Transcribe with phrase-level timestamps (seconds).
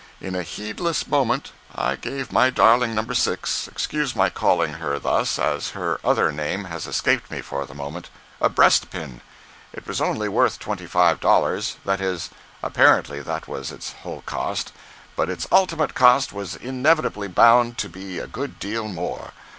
[0.19, 3.03] In a heedless moment I gave my darling No.
[3.03, 8.49] 6—excuse my calling her thus, as her other name has escaped me for the moment—a
[8.49, 9.21] breast pin.
[9.71, 12.31] It was only worth twenty five dollars—that is,
[12.63, 18.25] apparently that was its whole cost—but its ultimate cost was inevitably bound to be a
[18.25, 19.33] good deal more.